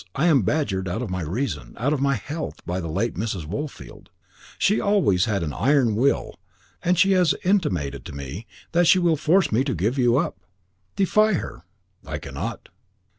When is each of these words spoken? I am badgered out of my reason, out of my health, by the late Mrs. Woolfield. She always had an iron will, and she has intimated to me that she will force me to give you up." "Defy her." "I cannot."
I 0.15 0.25
am 0.25 0.41
badgered 0.41 0.87
out 0.89 1.03
of 1.03 1.11
my 1.11 1.21
reason, 1.21 1.75
out 1.77 1.93
of 1.93 2.01
my 2.01 2.15
health, 2.15 2.65
by 2.65 2.79
the 2.81 2.87
late 2.87 3.13
Mrs. 3.13 3.45
Woolfield. 3.45 4.09
She 4.57 4.81
always 4.81 5.25
had 5.25 5.43
an 5.43 5.53
iron 5.53 5.95
will, 5.95 6.39
and 6.81 6.97
she 6.97 7.11
has 7.11 7.35
intimated 7.45 8.03
to 8.05 8.13
me 8.15 8.47
that 8.71 8.87
she 8.87 8.97
will 8.97 9.15
force 9.15 9.51
me 9.51 9.63
to 9.63 9.75
give 9.75 9.99
you 9.99 10.17
up." 10.17 10.39
"Defy 10.95 11.33
her." 11.33 11.65
"I 12.03 12.17
cannot." 12.17 12.69